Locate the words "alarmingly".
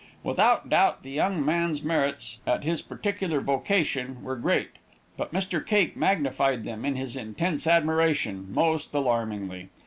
8.95-9.69